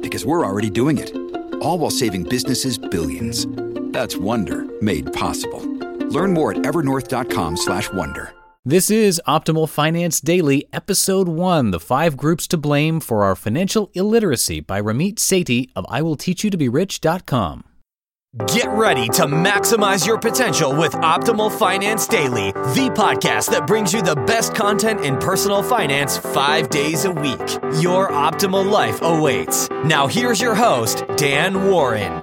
[0.00, 1.14] because we're already doing it.
[1.60, 3.46] All while saving businesses billions.
[3.92, 5.60] That's Wonder made possible.
[6.09, 8.32] Learn more at evernorth.com/wonder.
[8.65, 13.90] This is Optimal Finance Daily, Episode 1 The Five Groups to Blame for Our Financial
[13.95, 17.64] Illiteracy by Ramit Sethi of IWillTeachYouToBeRich.com.
[18.46, 24.02] Get ready to maximize your potential with Optimal Finance Daily, the podcast that brings you
[24.02, 27.40] the best content in personal finance five days a week.
[27.80, 29.68] Your optimal life awaits.
[29.84, 32.20] Now, here's your host, Dan Warren.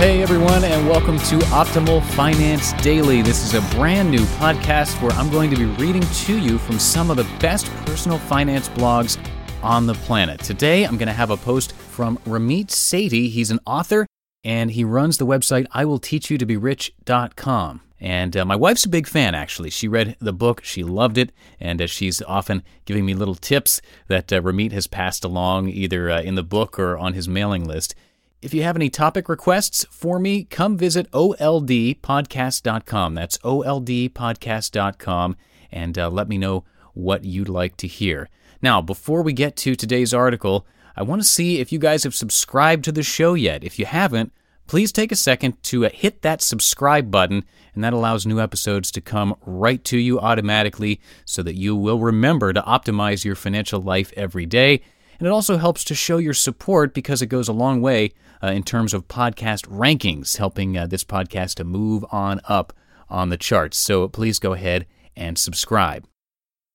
[0.00, 3.22] Hey everyone, and welcome to Optimal Finance Daily.
[3.22, 6.80] This is a brand new podcast where I'm going to be reading to you from
[6.80, 9.16] some of the best personal finance blogs
[9.62, 10.40] on the planet.
[10.40, 13.30] Today, I'm going to have a post from Ramit Sethi.
[13.30, 14.06] He's an author
[14.44, 17.80] and he runs the website IWillTeachYouToBeRich.com.
[17.98, 19.70] And uh, my wife's a big fan, actually.
[19.70, 23.80] She read the book, she loved it, and uh, she's often giving me little tips
[24.08, 27.64] that uh, Ramit has passed along either uh, in the book or on his mailing
[27.64, 27.94] list.
[28.42, 33.14] If you have any topic requests for me, come visit oldpodcast.com.
[33.14, 35.36] That's oldpodcast.com,
[35.72, 38.28] and uh, let me know what you'd like to hear.
[38.62, 42.14] Now, before we get to today's article, I want to see if you guys have
[42.14, 43.62] subscribed to the show yet.
[43.62, 44.32] If you haven't,
[44.66, 47.44] please take a second to uh, hit that subscribe button,
[47.74, 51.98] and that allows new episodes to come right to you automatically so that you will
[51.98, 54.80] remember to optimize your financial life every day.
[55.18, 58.12] And it also helps to show your support because it goes a long way
[58.42, 62.72] uh, in terms of podcast rankings, helping uh, this podcast to move on up
[63.08, 63.78] on the charts.
[63.78, 64.86] So please go ahead
[65.16, 66.06] and subscribe.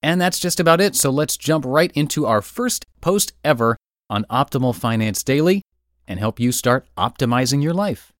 [0.04, 0.96] And that's just about it.
[0.96, 3.78] So let's jump right into our first post ever
[4.10, 5.62] on Optimal Finance Daily
[6.08, 8.12] and help you start optimizing your life.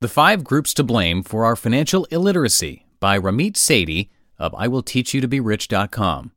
[0.00, 6.32] The Five Groups to Blame for Our Financial Illiteracy by Ramit Sethi of IWillTeachYouToBeRich.com.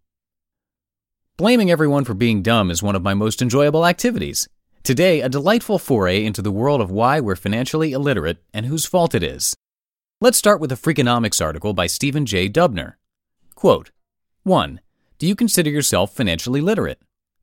[1.38, 4.50] Blaming everyone for being dumb is one of my most enjoyable activities.
[4.84, 9.16] Today, a delightful foray into the world of why we're financially illiterate and whose fault
[9.16, 9.56] it is.
[10.24, 12.48] Let's start with a Freakonomics article by Stephen J.
[12.48, 12.94] Dubner.
[13.56, 13.92] Quote
[14.44, 14.80] 1.
[15.18, 17.02] Do you consider yourself financially literate?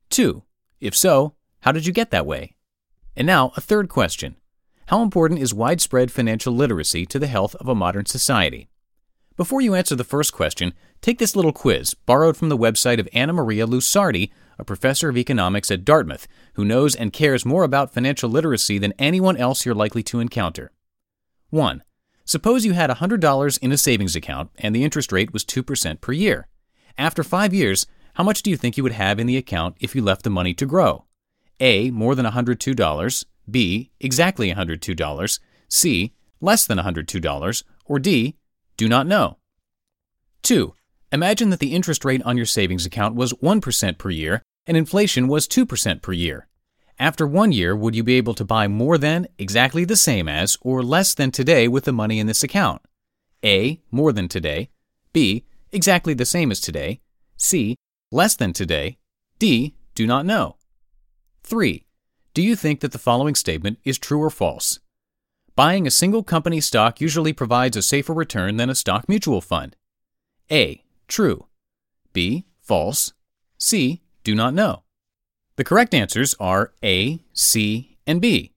[0.09, 0.41] 2.
[0.79, 2.55] If so, how did you get that way?
[3.15, 4.35] And now, a third question
[4.87, 8.67] How important is widespread financial literacy to the health of a modern society?
[9.37, 13.07] Before you answer the first question, take this little quiz borrowed from the website of
[13.13, 18.27] Annamaria Lusardi, a professor of economics at Dartmouth, who knows and cares more about financial
[18.27, 20.71] literacy than anyone else you're likely to encounter.
[21.51, 21.83] 1.
[22.31, 26.13] Suppose you had $100 in a savings account and the interest rate was 2% per
[26.13, 26.47] year.
[26.97, 29.93] After five years, how much do you think you would have in the account if
[29.93, 31.03] you left the money to grow?
[31.59, 31.91] A.
[31.91, 33.25] More than $102.
[33.49, 33.91] B.
[33.99, 35.39] Exactly $102.
[35.67, 36.13] C.
[36.39, 37.63] Less than $102.
[37.83, 38.37] Or D.
[38.77, 39.37] Do not know.
[40.43, 40.73] 2.
[41.11, 45.27] Imagine that the interest rate on your savings account was 1% per year and inflation
[45.27, 46.47] was 2% per year.
[47.01, 50.55] After one year, would you be able to buy more than, exactly the same as,
[50.61, 52.83] or less than today with the money in this account?
[53.43, 53.81] A.
[53.89, 54.69] More than today.
[55.11, 55.43] B.
[55.71, 57.01] Exactly the same as today.
[57.37, 57.75] C.
[58.11, 58.99] Less than today.
[59.39, 59.73] D.
[59.95, 60.57] Do not know.
[61.41, 61.83] 3.
[62.35, 64.79] Do you think that the following statement is true or false?
[65.55, 69.75] Buying a single company stock usually provides a safer return than a stock mutual fund.
[70.51, 70.83] A.
[71.07, 71.47] True.
[72.13, 72.45] B.
[72.61, 73.11] False.
[73.57, 74.03] C.
[74.23, 74.83] Do not know.
[75.57, 78.53] The correct answers are A, C, and B.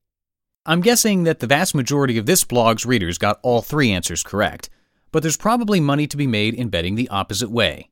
[0.65, 4.71] I'm guessing that the vast majority of this blog's readers got all three answers correct,
[5.13, 7.91] but there's probably money to be made in betting the opposite way.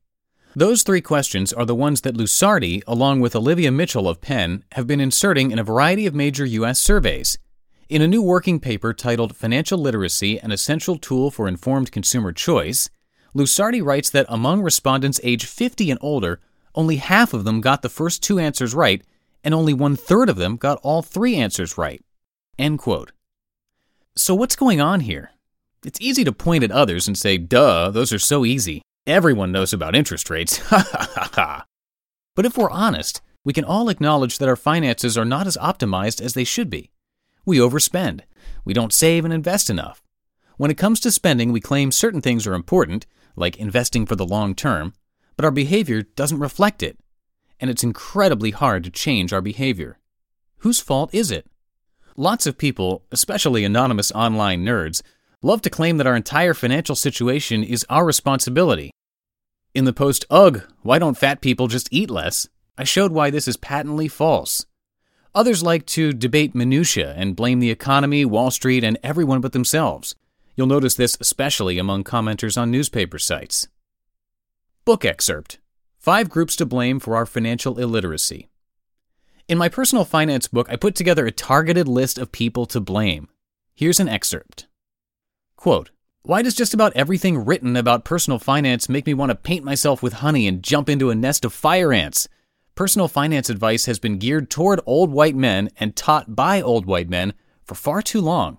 [0.55, 4.87] Those three questions are the ones that Lusardi, along with Olivia Mitchell of Penn, have
[4.87, 6.79] been inserting in a variety of major U.S.
[6.79, 7.39] surveys.
[7.89, 12.89] In a new working paper titled Financial Literacy An Essential Tool for Informed Consumer Choice,
[13.35, 16.41] Lusardi writes that among respondents age 50 and older,
[16.75, 19.03] only half of them got the first two answers right,
[19.45, 22.03] and only one third of them got all three answers right.
[22.59, 23.13] End quote.
[24.15, 25.31] So, what's going on here?
[25.85, 28.83] It's easy to point at others and say, duh, those are so easy.
[29.07, 30.59] Everyone knows about interest rates.
[30.69, 31.65] Ha ha ha ha.
[32.37, 36.21] But if we're honest, we can all acknowledge that our finances are not as optimized
[36.21, 36.91] as they should be.
[37.45, 38.21] We overspend.
[38.65, 40.03] We don't save and invest enough.
[40.57, 44.27] When it comes to spending, we claim certain things are important, like investing for the
[44.27, 44.95] long term,
[45.37, 46.99] but our behavior doesn't reflect it.
[47.61, 49.99] And it's incredibly hard to change our behavior.
[50.59, 51.47] Whose fault is it?
[52.17, 55.03] Lots of people, especially anonymous online nerds,
[55.43, 58.91] love to claim that our entire financial situation is our responsibility.
[59.75, 62.47] In the post, Ugh, why don't fat people just eat less?
[62.77, 64.67] I showed why this is patently false.
[65.35, 70.15] Others like to debate minutiae and blame the economy, Wall Street, and everyone but themselves.
[70.57, 73.67] You'll notice this especially among commenters on newspaper sites.
[74.85, 75.61] Book excerpt
[76.01, 78.49] Five Groups to Blame for Our Financial Illiteracy.
[79.47, 83.29] In my personal finance book, I put together a targeted list of people to blame.
[83.77, 84.67] Here's an excerpt.
[85.55, 85.93] Quote,
[86.23, 90.03] why does just about everything written about personal finance make me want to paint myself
[90.03, 92.27] with honey and jump into a nest of fire ants?
[92.75, 97.09] Personal finance advice has been geared toward old white men and taught by old white
[97.09, 98.59] men for far too long.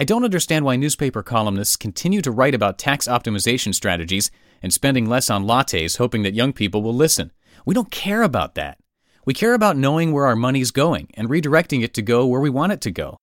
[0.00, 4.30] I don't understand why newspaper columnists continue to write about tax optimization strategies
[4.62, 7.32] and spending less on lattes hoping that young people will listen.
[7.66, 8.78] We don't care about that.
[9.24, 12.48] We care about knowing where our money's going and redirecting it to go where we
[12.48, 13.16] want it to go.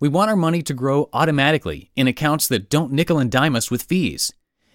[0.00, 3.70] We want our money to grow automatically in accounts that don't nickel and dime us
[3.70, 4.32] with fees.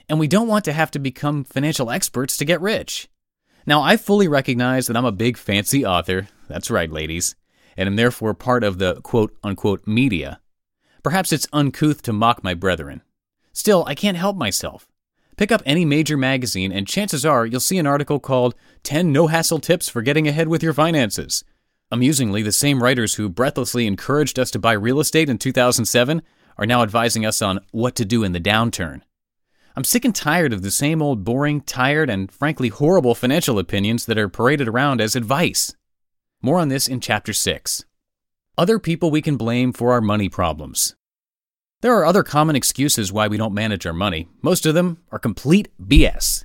[0.07, 3.09] And we don't want to have to become financial experts to get rich.
[3.65, 6.29] Now, I fully recognize that I'm a big fancy author.
[6.47, 7.35] That's right, ladies.
[7.75, 10.40] And am therefore part of the quote unquote media.
[11.03, 13.01] Perhaps it's uncouth to mock my brethren.
[13.53, 14.87] Still, I can't help myself.
[15.37, 18.53] Pick up any major magazine, and chances are you'll see an article called
[18.83, 21.43] 10 No Hassle Tips for Getting Ahead with Your Finances.
[21.91, 26.21] Amusingly, the same writers who breathlessly encouraged us to buy real estate in 2007
[26.57, 29.01] are now advising us on what to do in the downturn.
[29.75, 34.05] I'm sick and tired of the same old boring, tired, and frankly horrible financial opinions
[34.05, 35.75] that are paraded around as advice.
[36.41, 37.85] More on this in Chapter 6.
[38.57, 40.93] Other people we can blame for our money problems.
[41.79, 44.27] There are other common excuses why we don't manage our money.
[44.41, 46.43] Most of them are complete BS.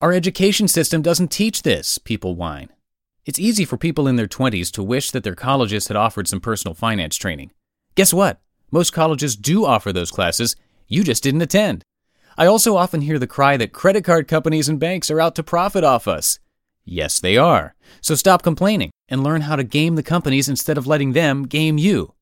[0.00, 2.68] Our education system doesn't teach this, people whine.
[3.26, 6.40] It's easy for people in their 20s to wish that their colleges had offered some
[6.40, 7.50] personal finance training.
[7.96, 8.40] Guess what?
[8.70, 10.54] Most colleges do offer those classes,
[10.86, 11.82] you just didn't attend.
[12.38, 15.42] I also often hear the cry that credit card companies and banks are out to
[15.42, 16.38] profit off us.
[16.84, 17.74] Yes, they are.
[18.00, 21.78] So stop complaining and learn how to game the companies instead of letting them game
[21.78, 22.14] you.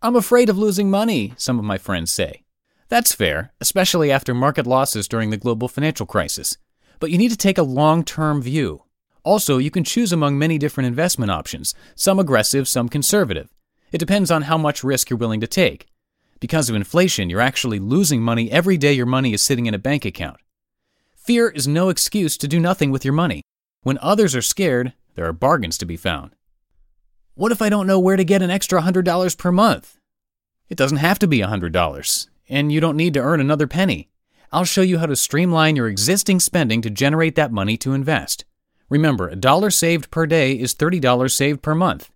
[0.00, 2.42] I'm afraid of losing money, some of my friends say.
[2.88, 6.56] That's fair, especially after market losses during the global financial crisis.
[7.00, 8.82] But you need to take a long term view.
[9.24, 13.48] Also, you can choose among many different investment options, some aggressive, some conservative.
[13.92, 15.86] It depends on how much risk you're willing to take.
[16.40, 19.78] Because of inflation, you're actually losing money every day your money is sitting in a
[19.78, 20.38] bank account.
[21.14, 23.42] Fear is no excuse to do nothing with your money.
[23.82, 26.36] When others are scared, there are bargains to be found.
[27.34, 29.98] What if I don't know where to get an extra $100 per month?
[30.68, 34.08] It doesn't have to be $100, and you don't need to earn another penny.
[34.52, 38.44] I'll show you how to streamline your existing spending to generate that money to invest.
[38.88, 42.10] Remember, a dollar saved per day is $30 saved per month.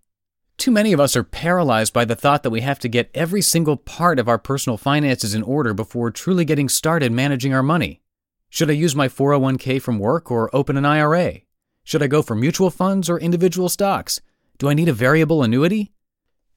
[0.55, 3.41] Too many of us are paralyzed by the thought that we have to get every
[3.41, 8.01] single part of our personal finances in order before truly getting started managing our money.
[8.49, 11.41] Should I use my 401k from work or open an IRA?
[11.87, 14.19] Should I go for mutual funds or individual stocks?
[14.57, 15.93] Do I need a variable annuity?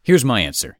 [0.02, 0.76] Here's my answer.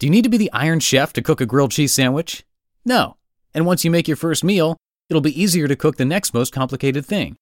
[0.00, 2.44] Do you need to be the iron chef to cook a grilled cheese sandwich?
[2.84, 3.18] No.
[3.54, 4.76] And once you make your first meal,
[5.08, 7.36] it'll be easier to cook the next most complicated thing.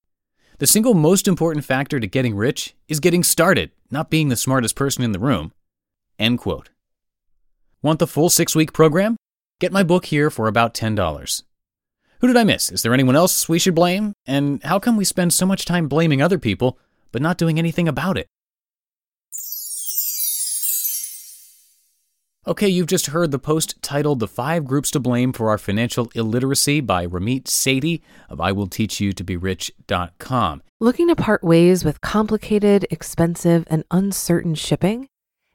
[0.58, 4.76] The single most important factor to getting rich is getting started, not being the smartest
[4.76, 5.52] person in the room.
[6.18, 6.68] End quote.
[7.80, 9.16] Want the full six week program?
[9.58, 11.44] Get my book here for about $10.
[12.22, 12.70] Who did I miss?
[12.70, 14.12] Is there anyone else we should blame?
[14.26, 16.78] And how come we spend so much time blaming other people,
[17.10, 18.28] but not doing anything about it?
[22.46, 26.12] Okay, you've just heard the post titled The Five Groups to Blame for Our Financial
[26.14, 30.62] Illiteracy by Ramit Sethi of IWillTeachYouToBeRich.com.
[30.80, 35.08] Looking to part ways with complicated, expensive, and uncertain shipping?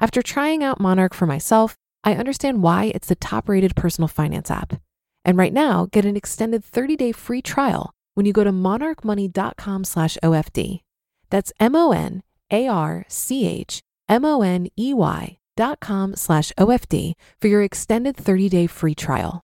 [0.00, 4.80] After trying out Monarch for myself, I understand why it's the top-rated personal finance app.
[5.26, 10.16] And right now, get an extended 30-day free trial when you go to monarchmoney.com slash
[10.22, 10.80] OFD.
[11.28, 16.16] That's M O N A R C H M O N E Y dot com
[16.16, 19.42] slash OFD for your extended 30 day free trial.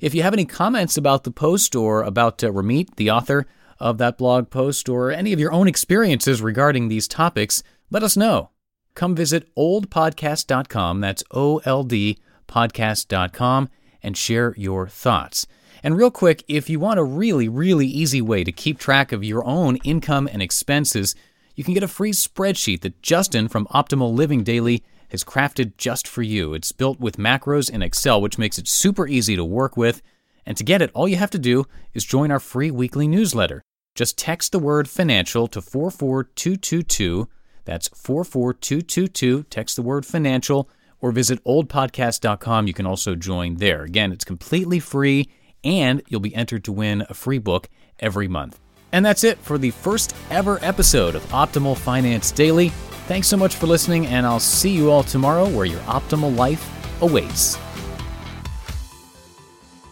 [0.00, 3.46] If you have any comments about the post or about uh, Ramit, the author
[3.80, 8.16] of that blog post, or any of your own experiences regarding these topics, let us
[8.16, 8.50] know.
[8.96, 13.68] Come visit oldpodcast.com, that's O L D podcast.com,
[14.02, 15.46] and share your thoughts.
[15.82, 19.22] And real quick, if you want a really, really easy way to keep track of
[19.22, 21.14] your own income and expenses,
[21.54, 26.08] you can get a free spreadsheet that Justin from Optimal Living Daily has crafted just
[26.08, 26.54] for you.
[26.54, 30.00] It's built with macros in Excel, which makes it super easy to work with.
[30.46, 33.62] And to get it, all you have to do is join our free weekly newsletter.
[33.94, 37.28] Just text the word financial to 44222.
[37.66, 39.42] That's 44222.
[39.44, 40.70] Text the word financial
[41.00, 42.66] or visit oldpodcast.com.
[42.66, 43.82] You can also join there.
[43.82, 45.28] Again, it's completely free
[45.62, 47.68] and you'll be entered to win a free book
[47.98, 48.58] every month.
[48.92, 52.70] And that's it for the first ever episode of Optimal Finance Daily.
[53.08, 56.66] Thanks so much for listening, and I'll see you all tomorrow where your optimal life
[57.02, 57.58] awaits.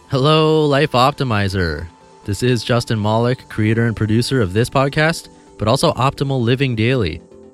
[0.09, 1.87] Hello, Life Optimizer.
[2.25, 7.21] This is Justin Malik, creator and producer of this podcast, but also Optimal Living Daily,